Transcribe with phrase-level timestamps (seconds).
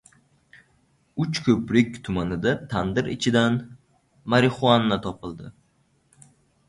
[1.25, 3.59] Uchko‘prik tumanida tandir ichidan
[4.35, 5.53] “marixuana” topildi